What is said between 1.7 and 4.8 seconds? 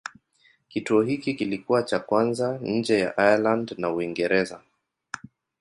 cha kwanza nje ya Ireland na Uingereza.